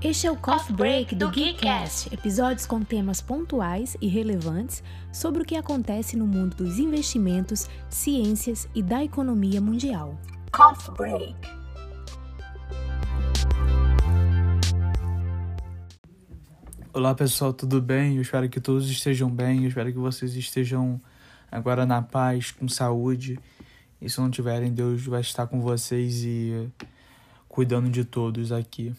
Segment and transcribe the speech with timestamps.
[0.00, 4.80] Este é o Coffee Break do Geekcast, episódios com temas pontuais e relevantes
[5.12, 10.16] sobre o que acontece no mundo dos investimentos, ciências e da economia mundial.
[10.52, 11.34] Coffee Break.
[16.92, 18.14] Olá pessoal, tudo bem?
[18.14, 21.00] Eu espero que todos estejam bem, eu espero que vocês estejam
[21.50, 23.36] agora na paz, com saúde.
[24.00, 26.70] E se não tiverem, Deus vai estar com vocês e
[27.48, 28.94] cuidando de todos aqui.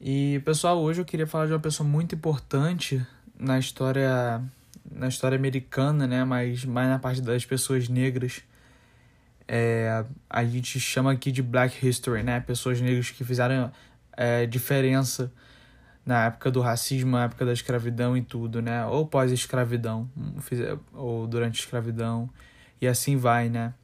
[0.00, 3.04] E pessoal, hoje eu queria falar de uma pessoa muito importante
[3.36, 4.40] na história
[4.90, 8.42] na história americana, né, mas mais na parte das pessoas negras.
[9.46, 12.38] É, a gente chama aqui de Black History, né?
[12.40, 13.72] Pessoas negras que fizeram
[14.16, 15.32] é, diferença
[16.06, 18.84] na época do racismo, na época da escravidão e tudo, né?
[18.86, 20.08] Ou pós-escravidão,
[20.92, 22.30] ou durante a escravidão,
[22.80, 23.74] e assim vai, né?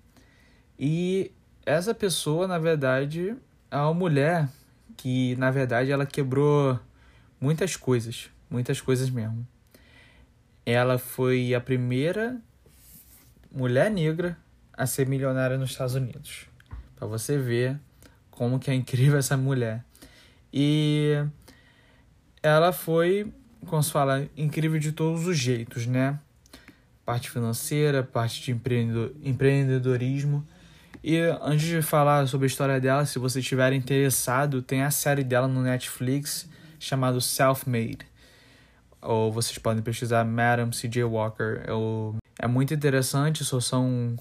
[0.78, 1.32] E
[1.66, 3.34] essa pessoa, na verdade,
[3.70, 4.48] é uma mulher
[4.96, 6.78] que, na verdade, ela quebrou
[7.40, 9.46] muitas coisas, muitas coisas mesmo.
[10.64, 12.40] Ela foi a primeira
[13.52, 14.36] mulher negra
[14.72, 16.46] a ser milionária nos Estados Unidos.
[16.96, 17.78] Para você ver
[18.30, 19.84] como que é incrível essa mulher.
[20.52, 21.24] E
[22.42, 23.32] ela foi,
[23.66, 26.18] como se fala, incrível de todos os jeitos, né?
[27.04, 28.50] Parte financeira, parte de
[29.22, 30.46] empreendedorismo.
[31.06, 35.22] E antes de falar sobre a história dela, se você estiver interessado, tem a série
[35.22, 36.48] dela no Netflix
[36.80, 37.98] chamado Self-Made.
[39.02, 41.04] Ou vocês podem pesquisar Madam C.J.
[41.04, 41.62] Walker.
[41.66, 44.16] Eu, é muito interessante, só são,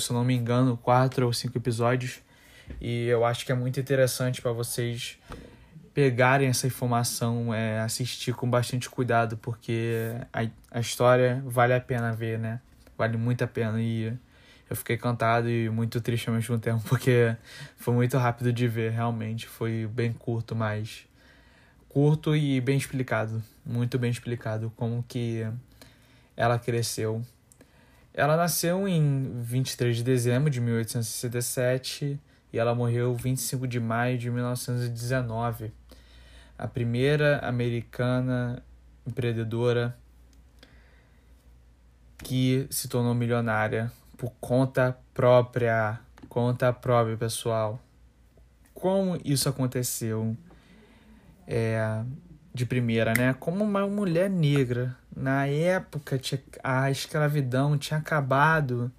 [0.00, 2.18] se eu não me engano, quatro ou cinco episódios.
[2.80, 5.16] E eu acho que é muito interessante para vocês
[5.94, 12.12] pegarem essa informação, é, assistir com bastante cuidado, porque a, a história vale a pena
[12.12, 12.60] ver, né?
[12.96, 13.80] Vale muito a pena.
[13.80, 14.12] E
[14.68, 17.36] eu fiquei encantado e muito triste ao mesmo tempo, porque
[17.76, 19.46] foi muito rápido de ver, realmente.
[19.46, 21.06] Foi bem curto, mas
[21.88, 23.42] curto e bem explicado.
[23.64, 25.46] Muito bem explicado como que
[26.36, 27.22] ela cresceu.
[28.12, 32.18] Ela nasceu em 23 de dezembro de 1867
[32.52, 35.72] e ela morreu 25 de maio de 1919
[36.58, 38.60] a primeira americana
[39.06, 39.96] empreendedora
[42.18, 47.80] que se tornou milionária por conta própria, conta própria, pessoal.
[48.74, 50.36] Como isso aconteceu?
[51.46, 52.02] É,
[52.52, 53.34] de primeira, né?
[53.38, 58.90] Como uma mulher negra, na época tinha, a escravidão tinha acabado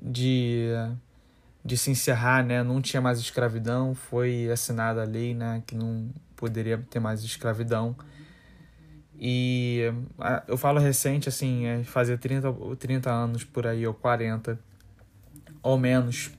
[0.00, 0.70] de,
[1.62, 2.62] de se encerrar, né?
[2.62, 5.62] Não tinha mais escravidão, foi assinada a lei, né?
[5.66, 7.94] Que não poderia ter mais escravidão.
[9.18, 9.80] E
[10.46, 14.58] eu falo recente, assim, é fazer 30, 30 anos por aí, ou 40,
[15.62, 16.30] ou menos,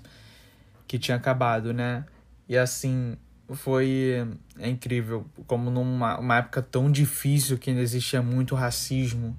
[0.88, 2.06] que tinha acabado, né?
[2.48, 3.18] E assim,
[3.56, 4.28] foi
[4.60, 9.36] é incrível, como numa uma época tão difícil que ainda existia muito racismo,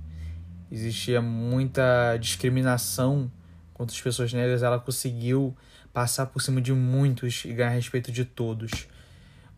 [0.71, 3.31] existia muita discriminação
[3.73, 5.57] contra as pessoas negras, ela conseguiu
[5.93, 8.89] passar por cima de muitos e ganhar respeito de todos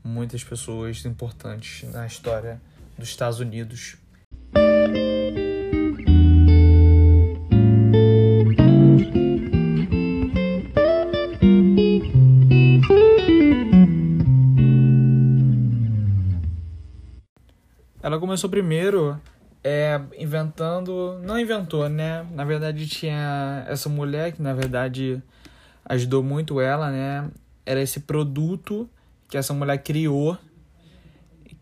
[0.05, 2.61] muitas pessoas importantes na história
[3.01, 3.97] dos Estados Unidos.
[18.03, 19.21] Ela começou primeiro
[19.65, 21.19] é, inventando.
[21.23, 22.27] Não inventou, né?
[22.33, 25.23] Na verdade, tinha essa mulher que, na verdade,
[25.85, 27.31] ajudou muito ela, né?
[27.65, 28.89] Era esse produto
[29.29, 30.37] que essa mulher criou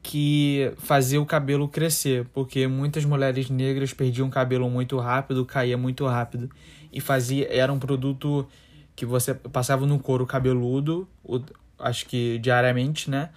[0.08, 6.06] que fazia o cabelo crescer, porque muitas mulheres negras perdiam cabelo muito rápido, caía muito
[6.06, 6.50] rápido
[6.90, 8.48] e fazia era um produto
[8.96, 11.42] que você passava no couro cabeludo, o,
[11.78, 13.28] acho que diariamente, né?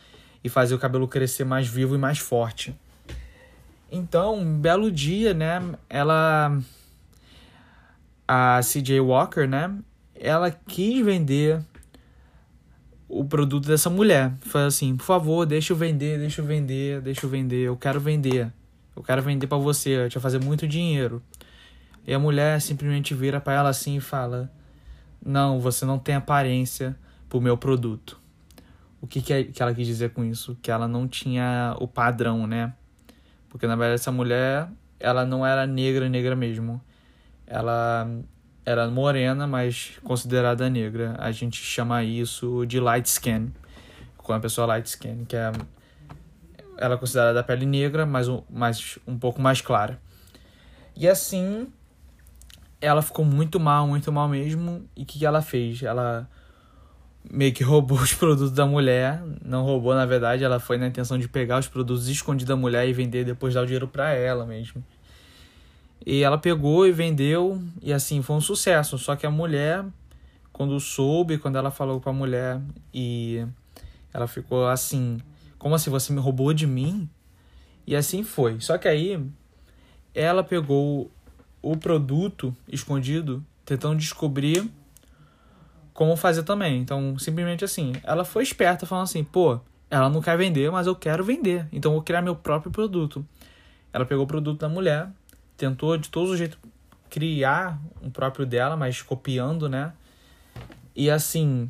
[0.42, 2.74] E fazia o cabelo crescer mais vivo e mais forte.
[3.92, 6.58] Então, um belo dia, né, ela
[8.26, 9.76] a CJ Walker, né,
[10.16, 11.62] ela quis vender
[13.12, 14.34] o produto dessa mulher.
[14.42, 18.00] Foi assim, por favor, deixa eu vender, deixa eu vender, deixa eu vender, eu quero
[18.00, 18.52] vender.
[18.96, 21.22] Eu quero vender para você, eu te fazer muito dinheiro.
[22.08, 24.52] E a mulher simplesmente vira para ela assim e fala:
[25.24, 26.96] Não, você não tem aparência
[27.30, 28.20] pro meu produto.
[29.02, 30.58] O que, que, é, que ela quis dizer com isso?
[30.62, 32.74] Que ela não tinha o padrão, né?
[33.50, 34.70] Porque na verdade essa mulher,
[35.00, 36.82] ela não era negra, negra mesmo.
[37.46, 38.10] Ela
[38.66, 41.16] era morena, mas considerada negra.
[41.20, 43.52] A gente chama isso de light skin.
[44.18, 45.52] Com a pessoa light skin, que é
[46.82, 50.00] ela é considerada da pele negra, mas um, mais, um pouco mais clara.
[50.96, 51.68] E assim,
[52.82, 54.84] ela ficou muito mal, muito mal mesmo.
[54.98, 55.84] E o que, que ela fez?
[55.84, 56.28] Ela
[57.30, 59.22] meio que roubou os produtos da mulher.
[59.46, 62.88] Não roubou, na verdade, ela foi na intenção de pegar os produtos escondidos da mulher
[62.90, 64.84] e vender depois dar o dinheiro para ela mesmo.
[66.06, 68.98] E ela pegou e vendeu, e assim foi um sucesso.
[68.98, 69.86] Só que a mulher,
[70.52, 72.60] quando soube, quando ela falou pra mulher,
[72.94, 73.46] e
[74.14, 75.20] ela ficou assim:
[75.58, 77.10] Como assim você me roubou de mim?
[77.86, 78.60] E assim foi.
[78.60, 79.24] Só que aí
[80.14, 81.12] ela pegou
[81.62, 84.70] o produto escondido, tentando descobrir
[85.94, 86.80] como fazer também.
[86.80, 89.60] Então, simplesmente assim, ela foi esperta, falando assim: pô,
[89.90, 91.68] ela não quer vender, mas eu quero vender.
[91.72, 93.26] Então, eu vou criar meu próprio produto.
[93.94, 95.10] Ela pegou o produto da mulher,
[95.62, 96.58] tentou de todos os jeitos
[97.08, 99.94] criar um próprio dela, mas copiando, né?
[100.96, 101.70] E assim,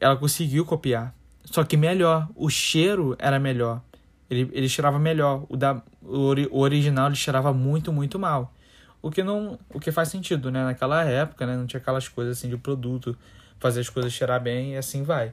[0.00, 1.14] ela conseguiu copiar.
[1.44, 3.82] Só que melhor, o cheiro era melhor.
[4.30, 5.44] Ele, ele cheirava melhor.
[5.50, 8.54] O, da, o, o original ele cheirava muito, muito mal.
[9.02, 10.64] O que não, o que faz sentido, né?
[10.64, 11.56] Naquela época, né?
[11.56, 13.16] Não tinha aquelas coisas assim de produto,
[13.60, 15.32] fazer as coisas cheirar bem e assim vai.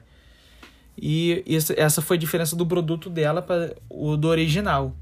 [0.96, 1.42] E
[1.76, 4.94] essa foi a diferença do produto dela para o do original.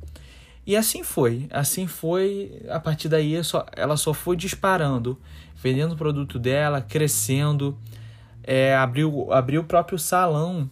[0.64, 2.62] E assim foi, assim foi.
[2.68, 5.18] A partir daí, só, ela só foi disparando,
[5.56, 7.76] vendendo o produto dela, crescendo,
[8.44, 10.70] é, abriu, abriu o próprio salão.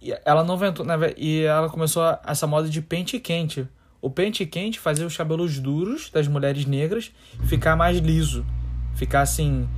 [0.00, 0.86] E ela não ventou,
[1.16, 3.66] e ela começou essa moda de pente quente.
[4.00, 7.10] O pente quente fazia os cabelos duros das mulheres negras
[7.46, 8.46] ficar mais liso,
[8.94, 9.68] ficar assim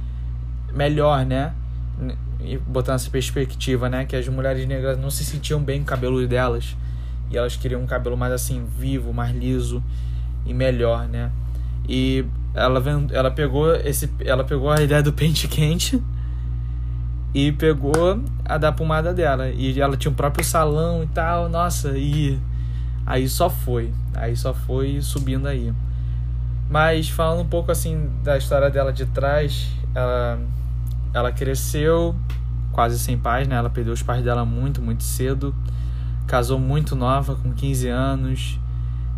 [0.75, 1.55] melhor, né?
[2.41, 5.87] E botando essa perspectiva, né, que as mulheres negras não se sentiam bem com o
[5.87, 6.77] cabelo delas
[7.31, 9.83] e elas queriam um cabelo mais assim vivo, mais liso
[10.45, 11.31] e melhor, né?
[11.89, 12.25] E
[12.55, 12.83] ela
[13.13, 16.03] ela pegou esse ela pegou a ideia do pente quente
[17.33, 21.97] e pegou a da pomada dela e ela tinha um próprio salão e tal, nossa,
[21.97, 22.39] e
[23.07, 25.73] aí só foi, aí só foi subindo aí.
[26.69, 30.39] Mas falando um pouco assim da história dela de trás, ela
[31.13, 32.15] ela cresceu
[32.73, 33.57] quase sem pais, né?
[33.57, 35.55] Ela perdeu os pais dela muito, muito cedo
[36.31, 38.61] casou muito nova, com 15 anos.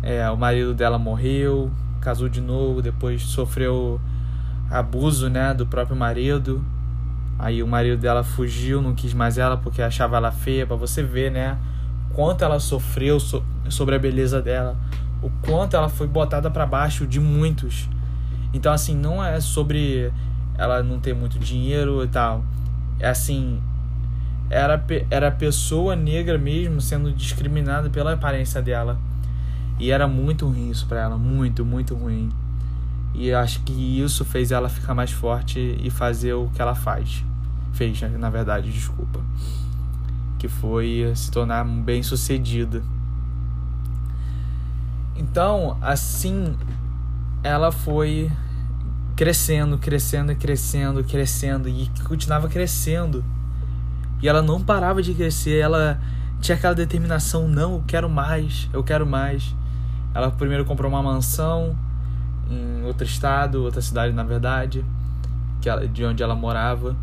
[0.01, 1.71] É, o marido dela morreu,
[2.01, 4.01] casou de novo, depois sofreu
[4.67, 6.65] abuso, né, do próprio marido.
[7.37, 11.03] Aí o marido dela fugiu, não quis mais ela porque achava ela feia, para você
[11.03, 11.55] ver, né,
[12.13, 14.75] quanto ela sofreu so sobre a beleza dela,
[15.21, 17.87] o quanto ela foi botada para baixo de muitos.
[18.51, 20.11] Então assim, não é sobre
[20.57, 22.43] ela não ter muito dinheiro e tal.
[22.99, 23.61] É assim,
[24.53, 28.99] era, era pessoa negra mesmo sendo discriminada pela aparência dela.
[29.79, 32.31] E era muito ruim isso para ela, muito, muito ruim.
[33.13, 37.23] E acho que isso fez ela ficar mais forte e fazer o que ela faz.
[37.73, 39.19] Fez, né, na verdade, desculpa.
[40.37, 42.83] Que foi se tornar bem sucedida.
[45.15, 46.55] Então, assim,
[47.43, 48.31] ela foi
[49.15, 53.23] crescendo, crescendo, crescendo, crescendo e continuava crescendo.
[54.23, 55.99] E ela não parava de crescer, ela
[56.39, 59.53] tinha aquela determinação, não, eu quero mais, eu quero mais.
[60.15, 61.75] Ela primeiro comprou uma mansão
[62.49, 64.85] em outro estado, outra cidade na verdade,
[65.59, 66.95] que ela, de onde ela morava.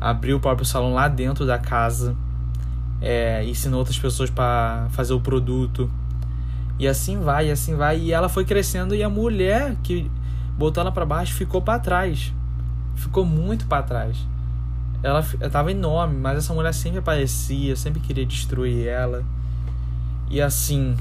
[0.00, 2.14] Abriu o próprio salão lá dentro da casa.
[3.00, 5.90] É, ensinou outras pessoas para fazer o produto.
[6.78, 7.98] E assim vai, e assim vai.
[7.98, 10.08] E ela foi crescendo e a mulher que
[10.56, 12.32] botou ela para baixo ficou para trás.
[12.94, 14.24] Ficou muito para trás
[15.02, 19.24] ela estava enorme, mas essa mulher sempre aparecia, sempre queria destruir ela.
[20.28, 20.96] E assim.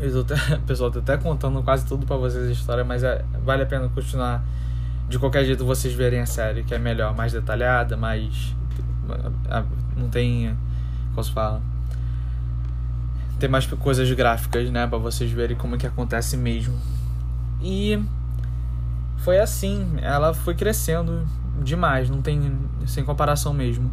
[0.00, 3.24] Eu tô até, pessoal, tô até contando quase tudo para vocês a história, mas é,
[3.44, 4.42] vale a pena continuar.
[5.08, 8.54] De qualquer jeito vocês verem a série, que é melhor, mais detalhada, mais.
[9.96, 10.56] Não tem.
[11.10, 11.62] Como se fala?
[13.38, 14.86] Tem mais coisas gráficas, né?
[14.86, 16.76] Pra vocês verem como que acontece mesmo.
[17.60, 18.02] E.
[19.18, 21.24] Foi assim, ela foi crescendo
[21.60, 22.52] demais, não tem
[22.86, 23.90] sem comparação mesmo.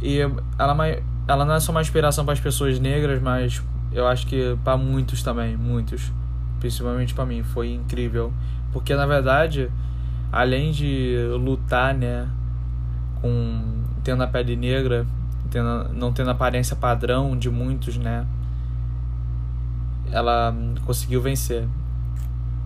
[0.00, 0.18] E
[0.58, 3.62] ela, é ela não é só uma inspiração para as pessoas negras, mas
[3.92, 6.12] eu acho que para muitos também, muitos,
[6.60, 8.32] principalmente para mim, foi incrível,
[8.72, 9.70] porque na verdade,
[10.30, 12.28] além de lutar, né,
[13.20, 15.06] com tendo a pele negra,
[15.50, 18.26] tendo, não tendo a aparência padrão de muitos, né,
[20.10, 21.66] ela conseguiu vencer.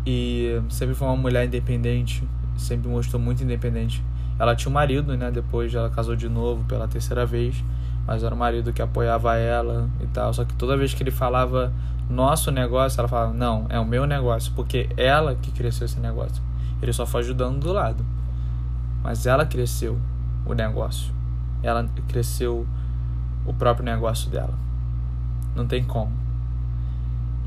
[0.04, 2.24] E sempre foi uma mulher independente,
[2.62, 4.02] sempre mostrou muito independente.
[4.38, 5.30] Ela tinha um marido, né?
[5.30, 7.62] Depois ela casou de novo pela terceira vez,
[8.06, 10.32] mas era um marido que apoiava ela e tal.
[10.32, 11.72] Só que toda vez que ele falava
[12.08, 16.42] nosso negócio, ela falava: não, é o meu negócio, porque ela que cresceu esse negócio.
[16.80, 18.04] Ele só foi ajudando do lado,
[19.02, 19.98] mas ela cresceu
[20.44, 21.12] o negócio.
[21.62, 22.66] Ela cresceu
[23.46, 24.54] o próprio negócio dela.
[25.54, 26.12] Não tem como.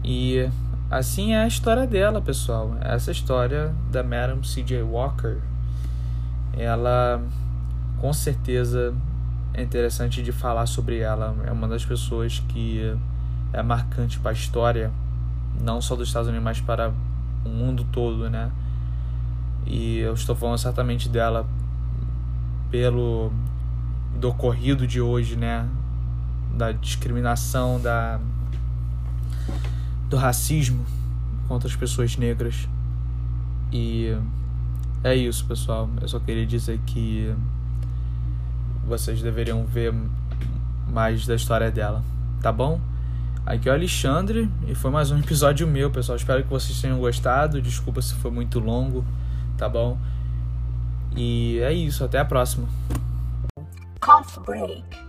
[0.03, 0.49] E
[0.89, 2.77] Assim é a história dela, pessoal.
[2.79, 4.83] Essa história da Madam C.J.
[4.83, 5.37] Walker,
[6.53, 7.21] ela
[7.99, 8.93] com certeza
[9.53, 11.35] é interessante de falar sobre ela.
[11.45, 12.95] É uma das pessoas que
[13.51, 14.91] é marcante para a história,
[15.59, 16.93] não só dos Estados Unidos, mas para
[17.43, 18.51] o mundo todo, né?
[19.65, 21.47] E eu estou falando certamente dela
[22.69, 23.31] pelo
[24.19, 25.67] do ocorrido de hoje, né?
[26.53, 28.19] Da discriminação, da
[30.15, 30.85] do racismo
[31.47, 32.69] contra as pessoas negras.
[33.71, 34.15] E
[35.03, 35.89] é isso, pessoal.
[36.01, 37.35] Eu só queria dizer que
[38.87, 39.93] vocês deveriam ver
[40.87, 42.01] mais da história dela,
[42.41, 42.79] tá bom?
[43.45, 46.15] Aqui é o Alexandre e foi mais um episódio meu, pessoal.
[46.15, 47.61] Espero que vocês tenham gostado.
[47.61, 49.03] Desculpa se foi muito longo,
[49.57, 49.97] tá bom?
[51.15, 52.67] E é isso, até a próxima.
[54.45, 55.04] Break.